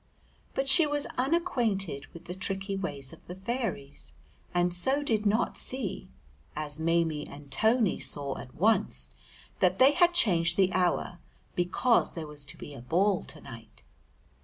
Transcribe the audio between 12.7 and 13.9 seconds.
a ball to night.